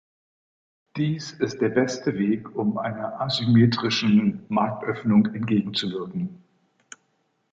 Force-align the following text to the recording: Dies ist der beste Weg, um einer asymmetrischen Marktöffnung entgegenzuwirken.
Dies 0.97 1.31
ist 1.31 1.61
der 1.61 1.69
beste 1.69 2.17
Weg, 2.17 2.55
um 2.55 2.79
einer 2.79 3.21
asymmetrischen 3.21 4.43
Marktöffnung 4.49 5.27
entgegenzuwirken. 5.27 6.41